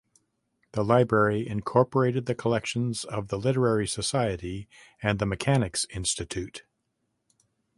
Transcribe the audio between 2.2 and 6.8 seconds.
the collections of the Literary Society and the Mechanics institute.